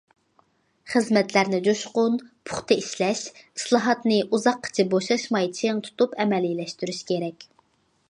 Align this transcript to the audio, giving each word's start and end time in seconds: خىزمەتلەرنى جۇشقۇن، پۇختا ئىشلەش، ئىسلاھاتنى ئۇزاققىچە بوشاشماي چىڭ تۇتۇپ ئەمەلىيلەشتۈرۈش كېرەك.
خىزمەتلەرنى 0.93 1.59
جۇشقۇن، 1.67 2.17
پۇختا 2.51 2.79
ئىشلەش، 2.85 3.23
ئىسلاھاتنى 3.43 4.19
ئۇزاققىچە 4.25 4.89
بوشاشماي 4.97 5.55
چىڭ 5.61 5.87
تۇتۇپ 5.89 6.21
ئەمەلىيلەشتۈرۈش 6.25 7.09
كېرەك. 7.13 7.53